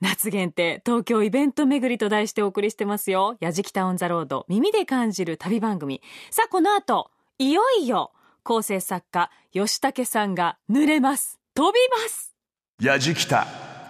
[0.00, 3.36] 夏限定東京イベント巡りと題してお送りしてますよ。
[3.40, 6.00] やじきたオンザロード耳で感じる旅番組。
[6.30, 8.12] さあこの後、いよいよ
[8.44, 11.40] 構成作家吉武さんが濡れます。
[11.52, 12.32] 飛びます。
[12.80, 13.48] やじきた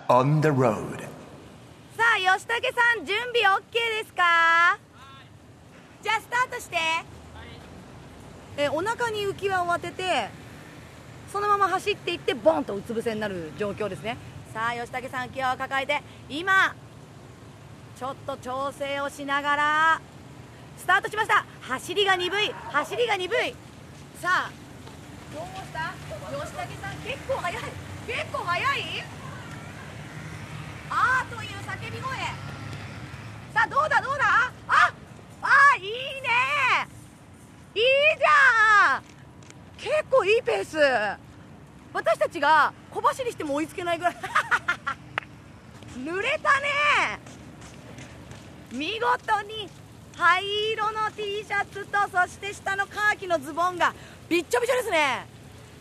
[0.09, 0.99] on the road
[1.95, 4.79] さあ吉武さん準備 OK ですか？
[6.03, 6.77] じゃあスタートして、
[8.57, 10.29] えお腹に浮き輪を当てて
[11.31, 14.17] そのまま走っていってボンとうつ伏せになる状況ですね。
[14.55, 16.75] さあ吉武さん浮き輪を抱えて今
[17.99, 20.01] ちょっと調整をしながら
[20.77, 21.45] スタートしました。
[21.63, 22.53] 走りが鈍い。
[22.71, 23.55] 走りが鈍い。
[24.21, 24.51] さあ
[25.35, 25.95] どうした？
[26.31, 27.63] 吉武さん結構速い。
[28.07, 29.05] 結構速い？
[30.91, 32.17] あーという叫び声。
[33.55, 34.01] さあどうだ？
[34.01, 34.25] どうだ？
[34.69, 34.93] あ
[35.43, 35.89] あいいね。
[37.75, 39.03] いいじゃん。
[39.79, 40.79] 結構いいペース。
[41.93, 44.17] 私たちが小走りしても追いつけないぐらい。
[45.97, 47.21] 濡れたね。
[48.73, 49.69] 見事に
[50.16, 53.92] 灰色の T シャツとそして下のカーキのズボンが
[54.29, 55.27] びっちょびちょですね。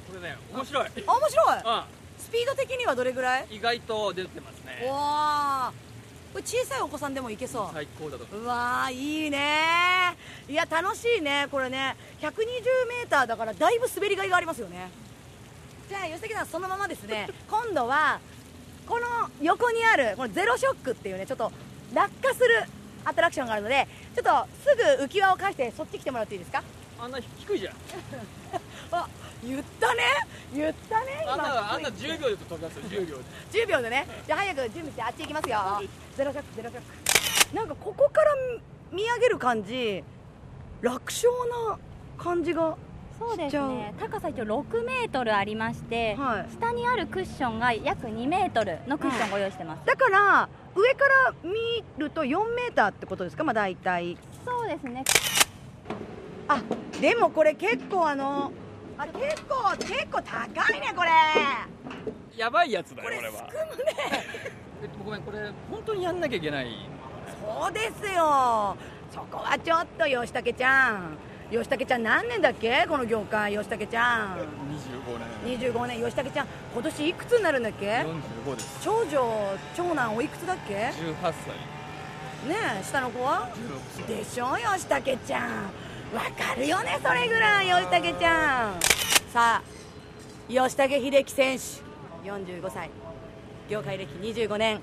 [0.10, 0.86] これね面白い。
[0.86, 1.62] あ面白い？
[1.66, 3.48] あスピード的にはどれぐらい？
[3.52, 5.72] 意外と出てますおねー。
[6.34, 7.70] これ小さいお子さんでもいけそう。
[7.74, 10.18] 最高だとうわーいいね。
[10.50, 11.96] いや楽しいねこれね。
[12.22, 14.90] 120m だからだいぶ滑りがいがありますよね。
[15.90, 17.28] じゃあ吉崎さんそのままですね。
[17.50, 18.20] 今度は
[18.88, 19.06] この
[19.42, 21.52] 横にあるこのゼロショックっていうねちょっと
[21.94, 22.64] 落下する
[23.06, 26.64] アトラクションがあるのでちょっとすぐ浮き輪を返してそっち来てもらっていいですか？
[27.00, 27.74] あんな低いじゃん。
[28.92, 29.08] あ
[29.44, 30.04] 言ったね！
[30.54, 31.26] 言ったね！
[31.28, 32.84] あんなあんな低い10秒で飛びますよ。
[32.84, 33.24] 10秒で。
[33.52, 34.08] 10秒でね。
[34.26, 35.60] じゃあ早く準備してあっち行きますよ。
[36.16, 36.82] ゼロショックゼロショッ
[37.50, 37.56] ク。
[37.56, 38.36] なんかここから
[38.92, 40.04] 見上げる感じ
[40.82, 41.30] 楽勝
[41.70, 41.78] な
[42.18, 42.78] 感じが
[43.20, 43.94] そうですしちゃね。
[44.00, 46.52] 高さ一応6メートルありまして、はい。
[46.52, 53.44] 下にあるクッションが約2メートルのクッションをご用意してます、だから上から見ると4メーターってことですか？
[53.44, 54.18] まあ大体。
[54.46, 55.04] そうですね。
[56.48, 56.62] あ
[57.00, 58.52] でもこれ結構あの
[58.98, 61.10] あ結構結構高いねこれ。
[62.38, 63.36] やばいやつだよこれこれは。
[63.38, 63.94] すくむね。
[64.84, 66.90] えごめんこれ本当にやんなきゃいけない。
[67.62, 68.76] そうですよ。
[69.12, 71.18] そこはちょっと吉武ちゃん
[71.54, 72.88] 吉武ちゃん何年だっけ？
[72.90, 74.38] この業界吉武ちゃん。
[75.46, 75.60] 25年。
[75.72, 76.04] 25年。
[76.04, 78.80] 吉武ちゃん今年いくつになるんだっけ？45です。
[78.82, 80.74] 長女長男おいくつだっけ？
[80.74, 81.34] ね18歳。
[82.80, 84.18] え下の子は？16歳。
[84.18, 84.56] でしょ？
[84.76, 85.64] 吉武ちゃん。
[86.16, 88.82] わかるよねそれぐらい吉武ちゃん。
[89.32, 89.64] さあ
[90.48, 91.64] 吉武秀樹選手。
[92.28, 92.90] 45歳。
[93.70, 94.80] 業界歴25年。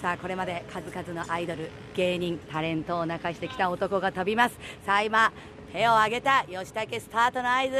[0.00, 4.56] さあこれまで数々のアイドル芸人タレントを泣かしてきた男が飛びます。
[4.84, 5.32] さあ今
[5.72, 7.76] 手を挙げた吉武スタートの合図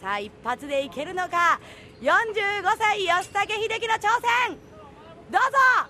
[0.00, 1.58] さあ一発でいけるのか
[2.00, 2.12] ？45
[2.78, 4.08] 歳吉武秀樹の挑
[4.48, 4.56] 戦。
[5.30, 5.88] どうぞ！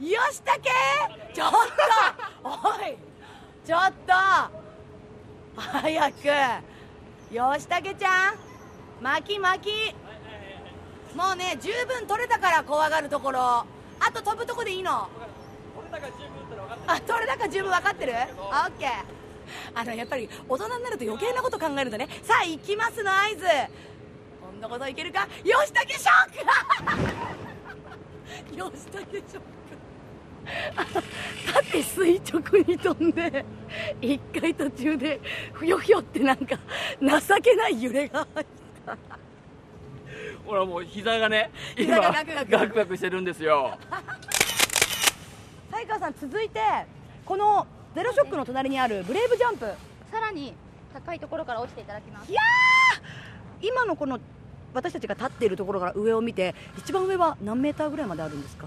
[0.00, 0.60] 吉武！
[1.34, 1.50] ちょっ
[2.42, 2.48] と！
[2.48, 2.48] お
[2.88, 2.96] い！
[3.64, 4.12] ちょっと！
[5.60, 6.14] 早く！
[7.30, 8.34] 吉武ちゃん？
[9.02, 11.16] 巻き巻き！
[11.16, 13.40] もうね十分取れたから怖がるところ。
[13.40, 13.66] あ
[14.12, 15.08] と飛ぶとこでいいの？
[16.86, 18.12] あ取れたか十分分かってる？
[18.12, 19.19] オッケー
[19.74, 23.44] あのやっぱり大人になると余計なこと考えるとねさあ行きますの合図。
[24.52, 25.26] 今度こそいけるか？
[25.42, 25.58] 吉武
[25.98, 26.40] ショック！
[28.50, 29.60] 吉武ショック。
[31.52, 33.44] 縦垂直に飛んで
[34.00, 35.20] 一回途中で
[35.52, 36.56] ふよふよってなんか
[37.00, 38.46] 情けない揺れが入っ
[38.86, 38.96] た。
[40.44, 42.50] ほらもう膝がね膝がガクガク。
[42.50, 43.78] ガクガクしてるんですよ。
[45.70, 46.60] 才川さん続いて
[47.24, 49.66] このゼロショックの隣にあるブレイブジャンプ。
[50.10, 50.54] さらに
[50.92, 52.30] 高いところから落ちていただきます。
[52.30, 54.18] いやー今のこの
[54.72, 58.66] 私たちが立っているところから上を見て一番上は何メーターぐらいまであるんですか？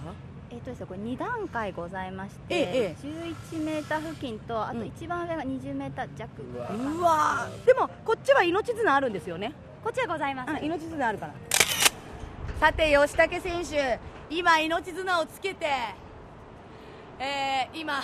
[0.52, 3.08] えっとですねこれ2段階ございまして、ええ
[3.52, 4.88] 11メーター付近とあとうん。
[4.88, 7.66] 一番上が20メーター弱、うわー。
[7.66, 9.54] でもこっちは命綱あるんですよね。
[9.84, 11.34] こちらございます、うん命綱あるから。
[12.60, 15.66] さて吉武選手今命綱をつけて
[17.20, 18.02] えー、今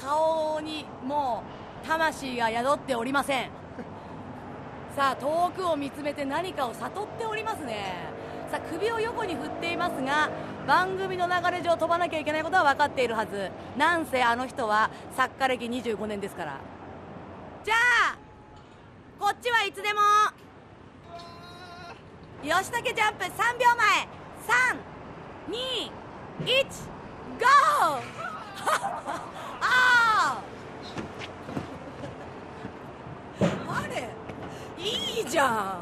[0.00, 1.42] 顔にも
[1.82, 3.50] う魂が宿っておりません。
[4.96, 7.94] さあ遠くを見つめて何かを悟っておりますね。
[8.50, 10.30] さあ首を横に振っていますが
[10.66, 13.50] 番組の流れ上飛ばなきゃいけないことは分かっているはず。
[13.76, 16.56] なんせあの人は作家歴25年ですから。
[17.64, 17.74] じゃ
[18.14, 18.16] あ
[19.18, 20.00] こっちはいつでも
[22.42, 24.18] 吉武ジャンプ3秒前。
[25.48, 25.90] 321
[27.38, 29.38] ゴー!
[29.60, 33.44] あー。
[33.70, 34.08] あれ
[34.82, 35.80] いいじゃ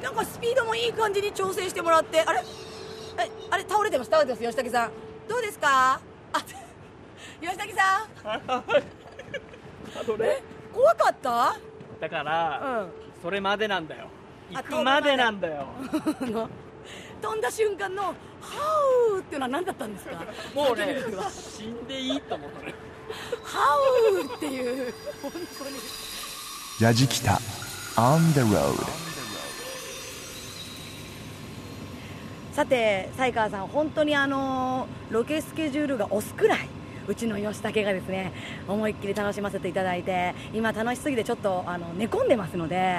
[0.00, 0.02] ん。
[0.02, 2.20] なんかスピードもいい感じに調整してもらって。
[2.20, 2.40] あれ？
[3.18, 4.10] えあれ倒れてます？
[4.10, 4.90] 倒れてます吉武さん。
[5.28, 6.00] どうですか？
[6.32, 6.40] あ
[7.40, 8.64] 吉武さん。
[10.04, 11.56] それ怖かった？
[12.00, 12.92] だから、うん。
[13.22, 14.08] それまでなんだよ。
[14.54, 15.66] あ行くまでなんだよ。
[17.22, 18.02] 飛 んだ瞬間の
[18.42, 18.58] 「ハ
[19.14, 20.16] ウー」っていうのは何だったんですか？
[20.54, 20.98] もうね
[21.30, 22.74] 死んでいいと思ったね
[23.54, 23.78] ハ
[24.18, 24.94] ウーっていう。
[25.22, 25.44] 本当に。
[26.80, 27.40] ラジキタ。
[27.96, 28.74] On the road
[32.52, 36.68] さて才川さん本当にあのロケスケジュールが押すくらい。
[37.06, 38.32] うちの吉武がですね
[38.66, 42.96] 思いっきり楽しませていただいて今楽しすぎてちょっとあの寝込んでますので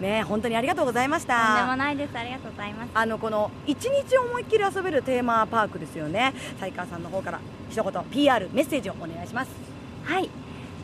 [0.00, 2.18] ね本当にありがとうございましとんでもたないです。
[2.18, 2.90] ありがとうございます。
[2.92, 6.34] あのこの一日思いっきり遊べるテーマパークですよね。
[6.58, 9.67] 才川さんの方から一言 PR メッセージをお願いします
[10.08, 10.30] はい。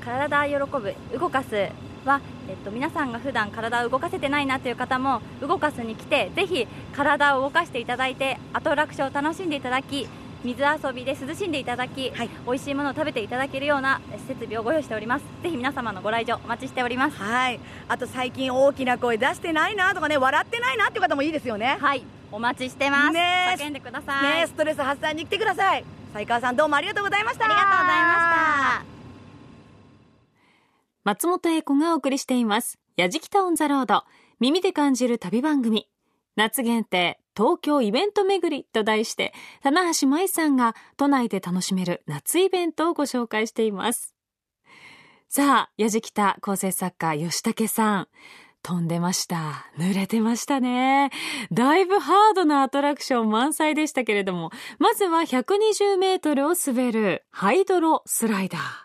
[0.04, 1.68] 体喜ぶ動かす
[2.04, 10.06] は、えっと、皆さんが普段体を動かせてないなという方も動かすに来てぜひ体を動かしていただいてアトラクションを楽しんでいただき
[10.44, 12.28] 水遊びで涼しんでいただき、はい。
[12.46, 15.24] 美味しいものを食べていただけるようなえ設備をご用意しております。
[15.42, 17.16] ぜひ皆様のご来場お待ちしております。
[17.16, 17.58] はい。
[17.88, 21.78] あと最近大きな声出してないなとかね笑ってないなっていう方もいいですよね。
[21.80, 22.04] はい。
[22.30, 23.62] お待ちしてます、ねえ。
[23.62, 25.84] 叫んでください、ねストレス発散に来てください。
[26.12, 27.46] 才川さんどうもありがとうございました。
[27.46, 29.03] ありがとうございました
[31.04, 32.78] 松本英子がお送りしています。
[32.96, 34.04] やじきたオンザロード。
[34.40, 35.86] 耳で感じる旅番組。
[36.34, 44.14] 夏限定、東京イベント巡りと題して、棚橋舞さんが都内で楽しめる夏イベントをご紹介しています。
[45.28, 48.08] さあ、やじきた構成作家吉武さん。
[48.62, 49.66] 飛んでました。
[49.76, 51.10] 濡れてましたね。
[51.52, 58.83] だいぶハードなアトラクション満載でしたけれども、まずは120メートルを滑るハイドロスライダー。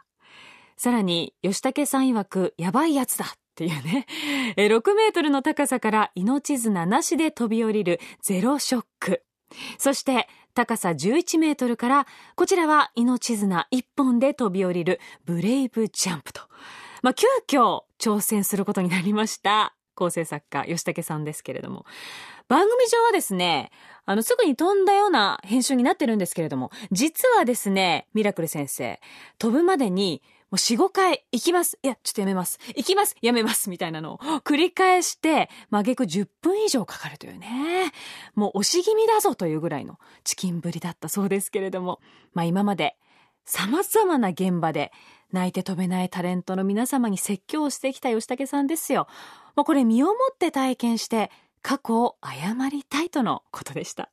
[0.80, 4.08] さらに、吉武さん曰く、やばいやつだっていうね。
[4.56, 9.26] え6メートルの高さから命綱なしで飛び降りるゼロショック。
[9.78, 16.44] そして、高さ11メートルから、こちらは命綱1本で飛び降りるブレイブジャンプと。
[17.02, 19.76] まあ、急遽挑戦することになりました。
[19.96, 21.86] 構成作家、吉武さんですけれども。
[22.48, 23.70] 番組上はですね、
[24.06, 29.02] あの、すぐに飛んだような編集になってるんですけれども、実はですね、ミラクル先生、
[29.39, 31.78] 飛ぶまでに、もう4、5回、行きます。
[31.84, 32.60] いや、ちょっとやめます。
[32.76, 33.16] 行きます。
[33.22, 33.70] やめます。
[33.70, 37.92] みたいなのを繰り返して、まあ、結局10分以上かかるというね。
[38.36, 42.00] もう押し気味だぞというぐらいのチキンぶりだったそうですけれども、
[42.34, 42.98] まあ今まで
[43.46, 44.92] 様々な現場で
[45.32, 49.08] 泣いて飛べないタレントの皆様に説教をしてきた吉武さんですよ。
[49.56, 51.32] もうこれ身をもって体験して
[51.62, 54.10] 過去を謝りたいとのことでした。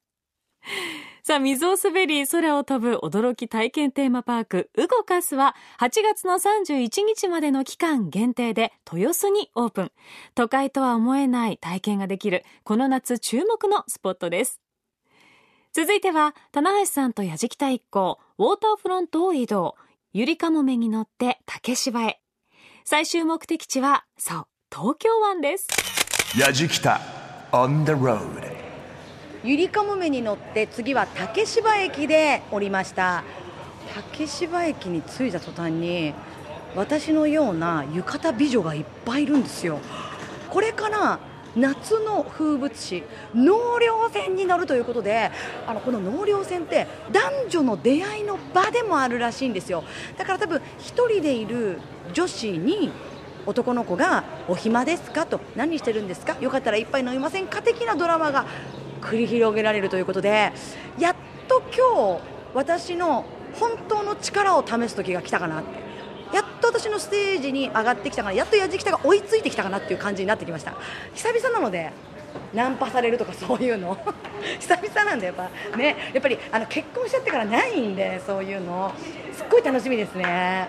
[1.27, 9.93] さあ、水を滑り、空を飛ぶ驚き体験テーマパーク、ウゴカスは、8月の31日までの期間限定で、豊洲にオープン。
[10.37, 14.61] 都会とは思えない体験ができる、この夏注目のスポットです。
[15.73, 19.75] 続いては、棚橋さんと矢敷太一行、ウォーターフロントを移動。
[20.13, 22.21] ゆりかもめに乗って竹芝へ。
[22.85, 25.67] 最終目的地は、そう、東京湾です。
[26.39, 27.01] やじきた
[27.51, 28.46] on the road
[29.47, 33.23] ゆりかもめに乗って次は竹芝駅で降りました。
[33.95, 36.15] 竹芝駅に着いた途端に
[36.75, 39.79] 私のような浴衣美女がいっぱいいるんですよ。
[40.51, 41.21] これから
[41.55, 43.05] 夏の風物詩
[43.37, 45.31] 納涼船に乗るということで
[45.65, 49.85] あのこの納涼船って男女の出会いの場でもあるらしいんですよ。
[50.19, 51.79] だから多分一人でいる
[52.13, 52.91] 女子に
[53.47, 58.45] 男の子が「お暇ですか?」と「何してるんですかよかったら一杯飲みませんか?」的なドラマが
[59.07, 60.53] 繰り広げられるということで
[60.99, 61.15] やっ
[61.49, 62.23] と今日
[62.55, 65.87] 私の本当の力を試す時が来たかなって。
[66.33, 68.35] やっと私のステージに上がってきたかな。
[68.35, 70.75] やっと矢敷たが追いついてきたかなっていう感じになってきました。
[71.15, 71.93] 久々なので
[72.53, 73.97] ナンパされるとかそういうの。
[74.59, 78.93] 久々なんでやっぱねやっぱりあの結婚しちゃってからないんでそういうの。
[79.33, 80.69] すっごい楽しみですね。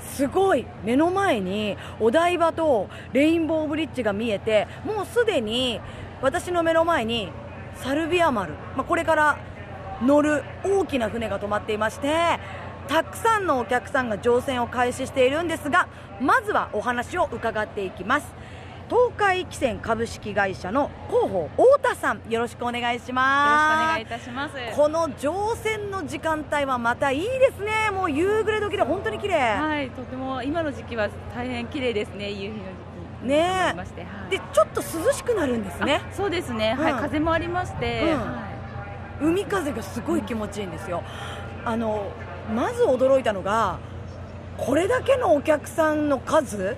[0.00, 5.80] すごい目の前にお台場とレインボーブリッジが見えてもうすでに
[6.22, 7.30] 私の目の前に
[7.76, 9.38] サルビア丸、まあ、これから
[10.02, 12.38] 乗る大きな船が止まっていまして
[12.88, 15.88] たくさんのお客さんが乗船を開始しているんですが
[16.20, 18.26] まずはお話を伺っていきます。
[18.90, 24.10] 東海汽船株式会社の広報太田さんよろしくお願いします。
[24.10, 24.76] よろしくお願いいたします。
[24.76, 27.92] この乗船の時間帯はまたいいですね。
[27.92, 29.38] もう夕暮れ時で本当に綺麗。
[29.38, 32.89] はい、とても今の時期は大変綺麗ですね、夕日の時
[33.22, 33.74] ね
[34.30, 36.00] でちょっと涼しくなるんですね。
[36.10, 36.84] あそうですね、うん。
[36.84, 38.16] はい、風もありまして、
[39.20, 41.02] 海風がすごい気持ちいいんですよ。
[41.64, 42.10] あの
[42.54, 43.78] まず驚いたのが
[44.56, 46.76] これだけのお客さんの数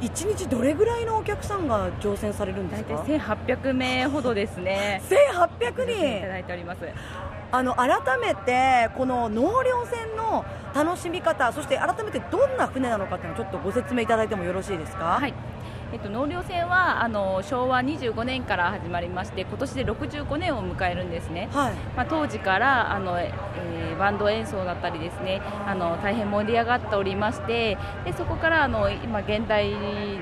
[0.00, 6.80] 1日どれぐらいのお客さんが乗船されるんい、です大か体1800名ほどですね、1800いた人だいております。
[7.52, 7.88] あの改
[8.20, 15.04] めてこの納涼船の楽しみ方そして改めてどんな船なのかっていうのをちょっとご説明いただいてもよろしいですか？
[15.20, 15.32] はい
[15.92, 21.74] えっと、納涼船はあの昭和25年から始まりまして今年で65年を迎えるんですね、はい。
[21.96, 29.72] まあ、当時からあの、えーバンド演奏だったりですねあの大変盛り上がっておりましてでそこからあの今現代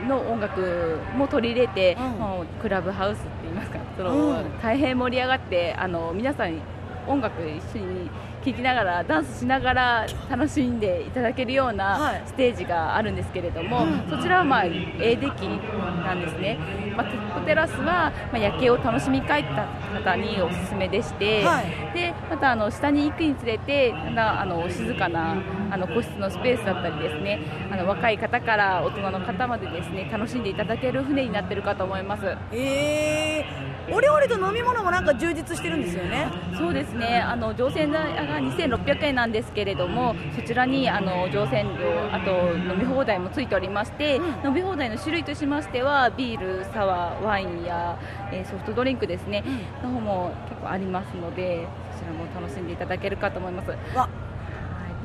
[0.06, 2.20] の音楽も取り入れて、うん。
[2.20, 4.58] もうクラブハウスって言いますかその、うん。
[4.62, 6.60] 大変盛り上がってあの皆さん
[7.06, 8.10] 音楽一緒に
[8.44, 11.76] 聴きながらダンスしながら楽しんでいただけるようはい。
[11.76, 16.58] なステージがあるんですけれども、そちらはまあ A デッキなんですね、
[16.96, 19.66] まあ、テックテラスはまあ夜景を楽しみ帰った
[20.04, 21.66] 方におすすめでして、はい。
[21.94, 25.36] でまたあの下に行くにつれてあの静かな
[25.70, 32.24] あの個室のスペースだったりですねあの若い方から大人の方までですね楽しんでいただける船になっているかと思います。
[32.52, 36.28] えー、お料理と飲み物もなんか充実してるんですよね。
[36.56, 47.98] そうですね、あの乗船代が2600円なんですけれども、そちらにあの乗船料、あと飲み放題もついておりまして、飲み放題の種類としましては、ビール、サワー、ワインや、
[48.32, 49.44] えーソフトドリンクですね、
[49.82, 53.70] の方も結構ありますので、そちらも楽しんでいただけるかと思います。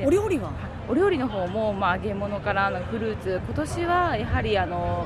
[0.05, 0.51] お料理は？
[0.87, 5.05] お料理の方も、まあ、揚げ物からあのフルーツ、今年はやはりあの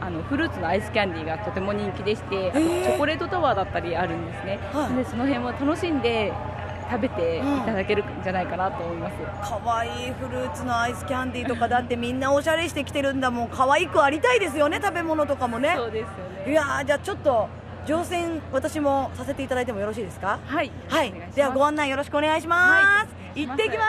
[0.00, 4.96] あのフルーツのアイスキャンディーがとても人気でして、あとチョコレートタワーだったりあるんですね、はい。
[4.96, 6.32] でその辺も楽しんで
[6.90, 9.16] 食べていただけるんじゃないかなと思います。
[9.42, 13.48] 可愛いフルーツのアイスキャンディーとかだってみんなおしゃれしてきてるんだもん。
[13.54, 15.74] 可愛くありたいですよね食べ物とかもね。
[15.76, 16.08] そうですよ
[16.46, 16.52] ね。
[16.52, 17.48] いやーじゃあちょっと
[17.86, 20.38] 乗船私もさせていただいてもよろしいですか？
[20.46, 21.12] はい、はい。
[21.34, 23.02] ではご案内よろしくお願いします、は
[23.36, 23.84] い行ってきま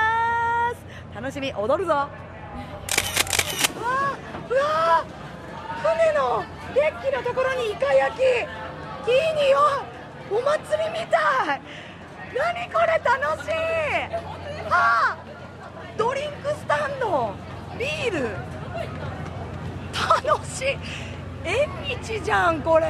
[0.74, 1.16] す。
[1.16, 1.54] 楽しみ。
[1.54, 1.94] 踊るぞ。
[1.94, 5.17] うわーうわー
[5.96, 6.44] 船の
[6.76, 8.26] デッキのところにイカ焼きいい
[9.36, 9.62] 匂い
[10.30, 11.62] お祭りみたい
[12.36, 13.52] 何これ楽しい
[14.70, 17.34] あードリンクスタンド
[17.80, 18.36] ビール
[20.26, 20.78] 楽しい
[21.46, 22.86] 縁日じゃんこれ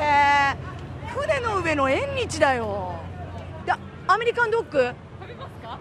[1.07, 2.95] 船の上の縁日だよ
[3.65, 3.73] で
[4.07, 4.91] アメリカンドッグ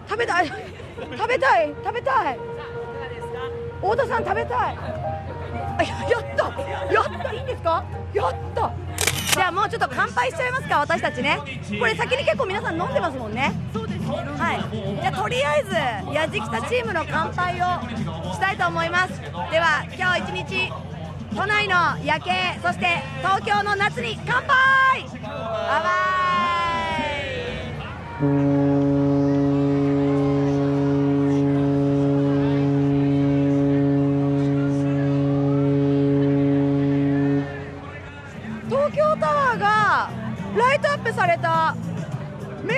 [0.08, 0.46] 食べたい。
[0.46, 2.38] 食べたい食べたい
[3.80, 4.76] 太田さん食べたい
[5.78, 6.44] あややった。
[6.92, 7.32] やった。
[7.32, 7.84] いいんですか？
[8.14, 8.72] やった。
[9.34, 11.38] じゃあもうちょっと乾杯しちゃいますか私たちね。
[11.78, 13.52] これ先に結構皆さん飲んでますもんね。
[13.72, 15.00] そうですはい。
[15.02, 15.74] じゃあとりあえず
[16.14, 17.64] やじきたチームの乾杯を
[18.32, 19.20] したいと思います。
[19.20, 19.28] で
[19.59, 20.72] は今日一日
[21.34, 25.04] 都内の夜景そして東京の夏に乾杯。
[25.22, 25.28] バ
[28.20, 28.65] イバイ。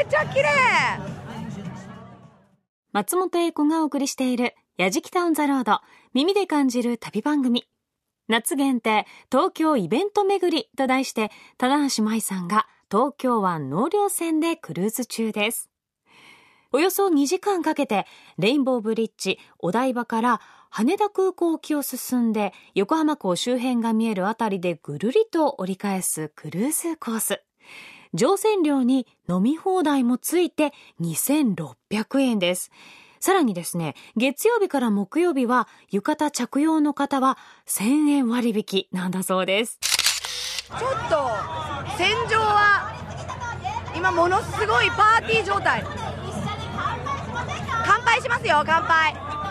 [0.08, 0.48] ちゃ綺麗。
[2.92, 5.80] 松本英子がお送りしている「やじきたオン・ザ・ロード」
[6.14, 7.68] 耳で感じる旅番組。
[8.28, 10.70] 夏限定東京イベント巡り。
[10.76, 15.70] と題して棚橋舞さんが東京湾納涼船でクルーズ中です。
[16.72, 18.06] およそ2時間かけて
[18.38, 20.40] レインボーブリッジお台場から
[20.70, 27.42] 羽田空港沖を進んで横浜港周辺が見えるあたりでぐるりと折り返すクルーズコース。
[28.14, 32.70] 乗船料に飲み放題もついて2600円です。
[33.20, 37.36] さらにですね、月曜日から木曜日は浴衣着用の方は
[37.66, 39.78] 1000円割引なんだそうです。
[39.80, 41.30] ちょっと
[41.96, 42.94] 戦場は
[43.96, 45.82] 今ものすごいパーティー状態。
[47.84, 49.47] 乾杯しますよ乾杯。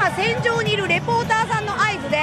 [0.00, 2.16] 今戦場にいるレポーターさんの合図で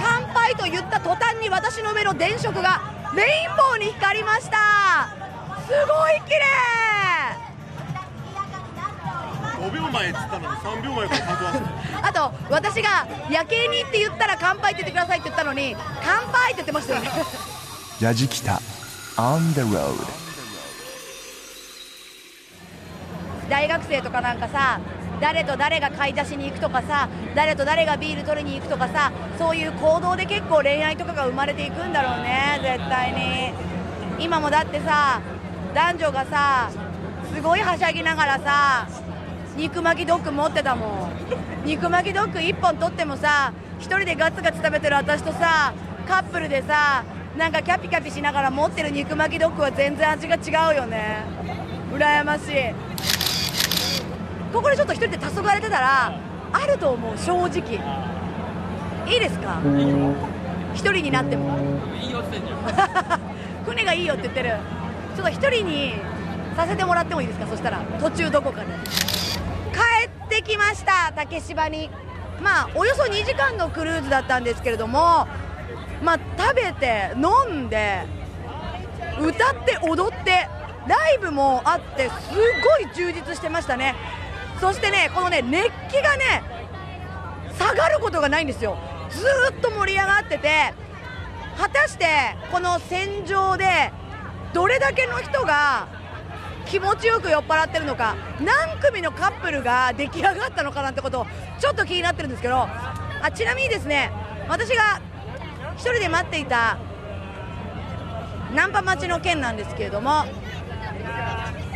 [0.00, 2.80] 乾杯と言った途端に私の目の電飾が
[3.14, 3.92] レインボーに。
[3.92, 5.10] 光りました
[5.66, 6.46] すごい綺麗。
[9.60, 11.66] 5秒前っつったのに3秒前から数わせて
[12.02, 15.76] あと私が夜景にって言ったら乾杯って言ってくださいって言ったのに。
[16.02, 17.10] 乾杯って言ってましたよね。
[18.00, 18.54] やじきた
[19.18, 19.92] On the road
[23.50, 24.80] 大学生とかなんかさ
[25.22, 33.52] 誰と誰が買い出しに行くとかさ誰と誰がビール取りに行くとかさそういう行動で結構恋愛とかが生まれていくんだろうね絶対に。
[34.18, 35.22] 今もだってさ
[35.74, 36.70] 男女がさ
[37.32, 38.88] すごいはしゃぎながらさ
[39.56, 41.12] 肉巻きドッグ持ってたもん。
[41.64, 45.72] 肉巻きドッグ1本取ってもさ1人でガツガツ食べてる私とさ
[46.08, 47.04] カップルでさ
[47.38, 51.22] なんかキャピキャピしながら持ってる肉巻きドッグは全然味が違うよね。
[51.92, 53.21] 羨ましい。
[54.52, 56.12] ここでちょっと一人で黄昏れてたら
[56.52, 57.80] あると思う正直
[59.06, 59.60] いいですか
[60.74, 61.58] 一人になっても
[62.00, 63.20] いいよって言ってんじゃん
[63.64, 64.56] 船がいいよって言ってる
[65.16, 65.94] ちょっと一人に
[66.56, 68.66] させてもらってもいいですかそしたら途中どこかで
[69.72, 71.90] 帰ってきました竹芝に
[72.42, 75.26] まあおよそ2時間のクルーズだったんですけれども
[76.02, 78.02] まあ食べて飲んで
[79.20, 80.48] 歌って踊って
[80.86, 83.94] ライブもあってすごい充実してましたね
[84.62, 86.40] そしてねこのね熱気がね
[87.58, 88.78] 下がることがないんですよ。
[89.10, 90.72] ずっと盛り上がってて
[91.58, 92.06] 果たして
[92.52, 93.90] この戦場で
[94.54, 95.88] どれだけの人が
[96.64, 101.26] 気持ちよく酔っ払ってるのか何組のカップルが出来上がったのかなんてことを
[101.58, 104.12] ちょっと気になってるんですけどあちなみにですね
[104.48, 105.02] 私が
[105.76, 106.78] 1人で待っていた
[108.54, 110.24] ナンパ待ちの件なんですけれども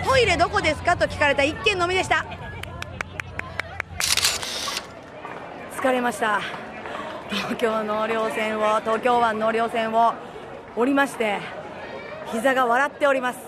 [0.04, 0.96] トイレどこですか？
[0.96, 2.24] と聞かれた1件のみでした。
[5.76, 6.40] 疲れました。
[7.28, 10.14] 東京納涼船を東京湾納涼船を
[10.74, 11.38] 降りまして
[12.32, 13.38] 膝が笑っております。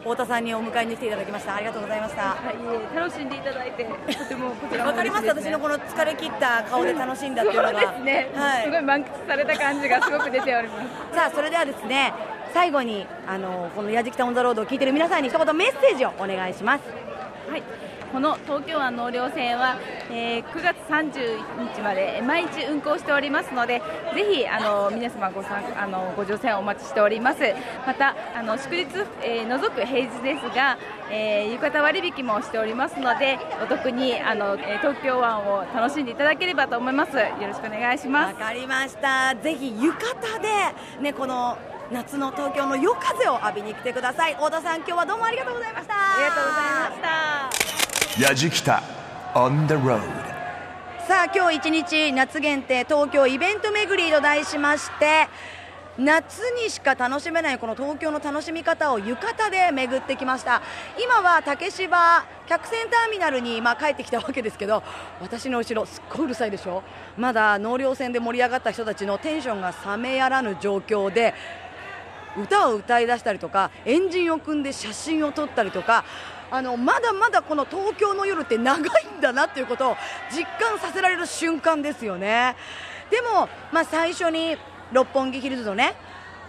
[0.00, 1.54] 太田さんにお迎えに来ていただきました。
[1.54, 2.22] ありがとうございました。
[2.22, 5.26] はい、楽しんでいただいて、とてもこちらもわかります。
[5.26, 8.64] 私のこの疲れ切った顔で楽しんだっていうのそうがですね、はい。
[8.64, 10.74] すごい満喫された感じがすごく出ておりま
[11.10, 11.14] す。
[11.14, 12.14] さあそれではですね
[12.54, 16.82] 最後にあのこの「やじきたオン・ザ・ロード」を聞いてる皆さんに一言メッセージをお願いします。
[17.50, 17.62] はい、
[18.12, 19.78] この東京湾納涼船は、
[20.10, 23.80] えー9月30日まで毎日運航しておりますので、
[24.14, 27.38] ぜひあの皆様ご参あのご乗船お待ちしております。
[27.86, 28.84] またあの祝日、
[29.22, 30.76] えー除く平日ですが、
[31.10, 37.16] えー浴衣割引もしておりますので、お得にあのえー東京湾を楽しんでいただければと思います。
[37.16, 38.34] よろしくお願いします。
[38.34, 40.48] わかりましたぜひ浴衣で
[41.00, 41.56] ねこの
[41.90, 47.71] 夏の東京の夜風を浴びに来てください太田さん今日はどうもありがとうございましたありがとうございました。
[48.18, 48.82] やじきた
[49.34, 50.02] On the road
[51.08, 55.28] さあ今日一日夏限定東京イベント巡りと題しまして
[55.96, 60.60] 夏にしか楽しめないこの東京の楽しみ方を浴衣で巡ってきました。
[61.02, 64.82] 今は竹芝客船ターミナルにまあ帰ってきたわけですけど
[65.22, 66.82] 私の後ろすっごいうるさいでしょ？
[67.16, 71.32] まだ納涼船で盛り上がった人たちのテンションが冷めやらぬ状況で
[72.38, 76.04] 歌を歌い出したりとかエンジンを組んで写真を撮ったりとか
[76.52, 79.96] あのまだまだこの東京の夜って長いんだなということを
[80.30, 82.56] 実感させられる瞬間ですよね。
[83.10, 84.58] でも、まあ、最初に
[84.92, 85.94] 六本木ヒルズのね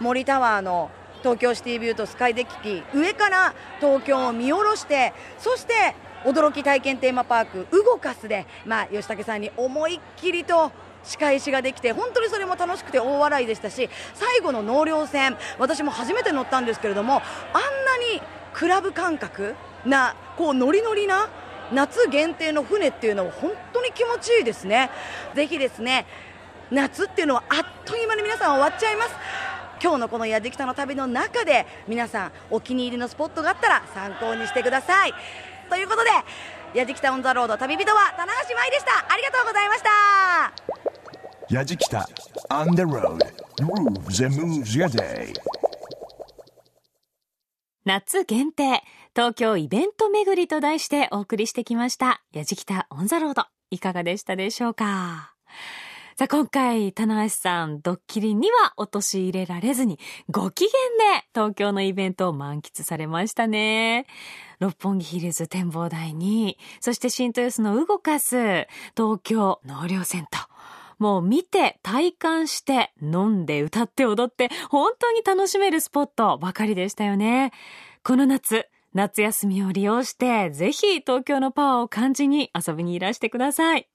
[0.00, 0.90] 森タワーの
[1.22, 5.72] 東京シティビューとスカイデッキ上から東京を見下ろしてそして
[6.24, 10.70] 驚き体験テーマパークウゴカスで、まあ、吉武さんに思いっきりと
[11.02, 17.22] 仕返しができて本当にそれも楽しくて大笑いでしたし最後の納涼船私も初めて乗ったんですけれどもあんな
[18.14, 19.54] にクラブ感覚
[19.86, 21.28] なこうノリノリな
[21.72, 24.90] 夏限定の船っていうのは本当に気持ちいいですね。
[25.34, 26.06] ぜひですね
[26.70, 29.14] 夏っていうのはあっという間に皆さん終わっちゃいます。
[29.82, 35.14] 今日のこのやじきたの旅の中で皆さんお気に入りのスポットがあったら参考にしてください。
[35.68, 36.10] ということで
[36.72, 39.12] やじきたオンザロード旅人は棚橋舞でした。
[39.12, 40.52] ありがとうございました。
[41.50, 42.08] やじきた
[42.50, 43.18] On the road.
[43.60, 45.32] Grooves and moves your day.
[47.84, 48.82] 夏限定
[49.16, 55.34] 東京イベント巡りと題してお送りしてきましたやじきたオンザロードいかがでしたでしょうか？
[56.16, 59.98] さあ、今回、棚橋さん、ドッキリには陥れられずに、
[60.30, 60.70] ご機嫌
[61.18, 64.06] で東京のイベントを満喫されましたね。
[64.60, 68.36] 六本木ヒルズ展望台に、そして新豊洲の動かす、
[68.96, 70.38] 東京納涼船と、
[70.98, 77.52] もう見て、体感して、飲んで、歌って踊って、本当に楽しめるスポットばかりでしたよね。
[78.04, 83.88] この夏、夏休みを利用して、ぜひ東京のパワーを感じに遊びにいらしてください。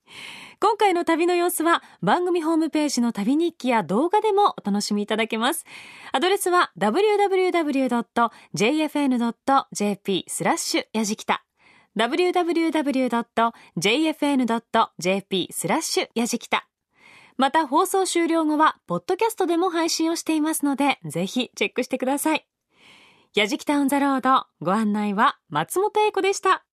[0.60, 5.66] 今回の旅の様子は番組ホームページの旅日記や動画でもお楽しみいただけます。
[6.12, 7.16] アドレスは www.jfn.jp
[10.28, 11.46] スラッシュやじきた
[11.98, 12.70] www.jfn.jp
[15.52, 16.70] スラッシュやじきた
[17.40, 22.46] また放送終了後は、ポッドキャストでも配信をしていますので、ぜひチェックしてください。
[23.36, 26.66] やじきたオンザロード、ご案内は松本英子でした。